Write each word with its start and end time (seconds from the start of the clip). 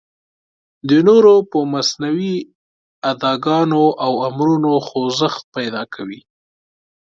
د 0.89 0.91
نورو 1.07 1.35
په 1.51 1.59
مصنوعي 1.73 2.35
اداګانو 3.11 3.83
او 4.05 4.13
امرونو 4.29 4.71
خوځښت 4.87 5.43
پیدا 5.55 5.83
کوي. 5.93 6.21